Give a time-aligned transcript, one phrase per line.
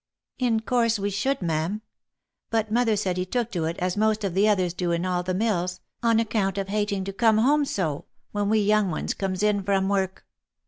[0.49, 1.83] "In course we should, ma'am.
[2.49, 5.21] But mother said he took to it, as most of the others do in all
[5.21, 9.43] the mills, on account of hating to come home so, when we young ones comes
[9.43, 10.25] in from work.